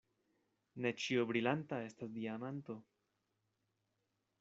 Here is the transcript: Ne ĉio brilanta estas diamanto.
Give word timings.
Ne 0.85 0.93
ĉio 1.03 1.27
brilanta 1.33 1.81
estas 1.91 2.17
diamanto. 2.19 2.79